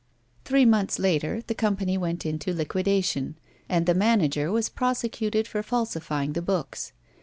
[0.45, 3.37] Three months later, the company went into liquida tion,
[3.69, 6.91] and the manager was prosecuted for falsifying the books.